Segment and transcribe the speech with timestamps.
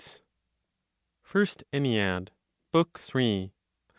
[1.21, 2.31] FIRST ENNEAD,
[2.71, 3.53] BOOK THREE.